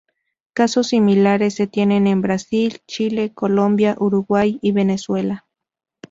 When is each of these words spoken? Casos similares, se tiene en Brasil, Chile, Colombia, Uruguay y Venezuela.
Casos 0.53 0.87
similares, 0.87 1.53
se 1.53 1.67
tiene 1.67 1.97
en 2.09 2.21
Brasil, 2.23 2.81
Chile, 2.87 3.33
Colombia, 3.35 3.95
Uruguay 3.99 4.57
y 4.63 4.71
Venezuela. 4.71 5.45